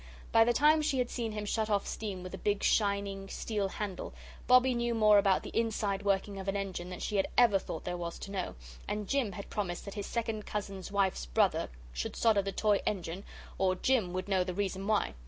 By 0.31 0.43
the 0.45 0.51
time 0.51 0.81
she 0.81 0.97
had 0.97 1.11
seen 1.11 1.31
him 1.33 1.45
shut 1.45 1.69
off 1.69 1.85
steam 1.85 2.23
with 2.23 2.33
a 2.33 2.37
big 2.39 2.63
shining 2.63 3.29
steel 3.29 3.67
handle, 3.67 4.15
Bobbie 4.47 4.73
knew 4.73 4.95
more 4.95 5.19
about 5.19 5.43
the 5.43 5.51
inside 5.51 6.01
working 6.01 6.39
of 6.39 6.47
an 6.47 6.57
engine 6.57 6.89
than 6.89 6.99
she 6.99 7.17
had 7.17 7.27
ever 7.37 7.59
thought 7.59 7.83
there 7.83 7.95
was 7.95 8.17
to 8.21 8.31
know, 8.31 8.55
and 8.87 9.07
Jim 9.07 9.33
had 9.33 9.51
promised 9.51 9.85
that 9.85 9.93
his 9.93 10.07
second 10.07 10.47
cousin's 10.47 10.91
wife's 10.91 11.27
brother 11.27 11.69
should 11.93 12.15
solder 12.15 12.41
the 12.41 12.51
toy 12.51 12.79
engine, 12.83 13.23
or 13.59 13.75
Jim 13.75 14.11
would 14.13 14.27
know 14.27 14.43
the 14.43 14.55
reason 14.55 14.87
why. 14.87 15.13